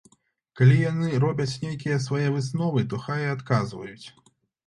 [0.59, 4.05] Калі яны робяць нейкія свае высновы, то хай і адказваюць!